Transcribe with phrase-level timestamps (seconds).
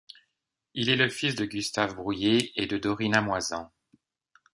[0.73, 3.71] Il est le fils de Gustave Brouillet et de Dorina Moisan.